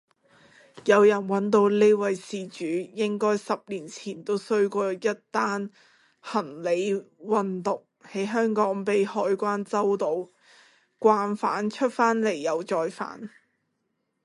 [0.85, 5.69] 有人搵到呢位事主應該十年前都衰過一單
[6.21, 10.27] 行李運毒喺香港被海關周到，
[10.99, 13.29] 慣犯出返嚟又再犯